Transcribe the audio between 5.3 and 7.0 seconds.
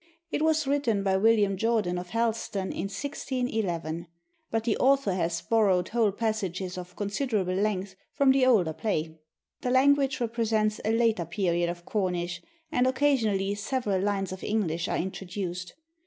borrowed whole passages of